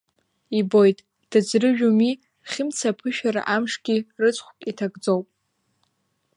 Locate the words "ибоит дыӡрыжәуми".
0.59-2.11